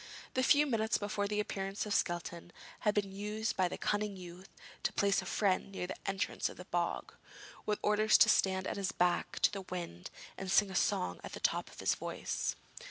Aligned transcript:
The 0.33 0.41
few 0.41 0.65
minutes 0.65 0.97
before 0.97 1.27
the 1.27 1.39
appearance 1.39 1.85
of 1.85 1.93
Skelton 1.93 2.51
had 2.79 2.95
been 2.95 3.11
used 3.11 3.55
by 3.55 3.67
the 3.67 3.77
cunning 3.77 4.15
youth 4.17 4.49
to 4.81 4.91
place 4.91 5.21
a 5.21 5.27
friend 5.27 5.71
near 5.71 5.85
the 5.85 6.07
entrance 6.09 6.49
of 6.49 6.57
the 6.57 6.65
bog, 6.65 7.13
with 7.67 7.77
orders 7.83 8.17
to 8.17 8.27
stand 8.27 8.65
with 8.65 8.77
his 8.77 8.91
back 8.91 9.37
to 9.41 9.51
the 9.51 9.61
wind 9.61 10.09
and 10.39 10.51
sing 10.51 10.71
a 10.71 10.75
song 10.75 11.19
at 11.23 11.33
the 11.33 11.39
top 11.39 11.69
of 11.69 11.79
his 11.79 11.93
voice. 11.93 12.55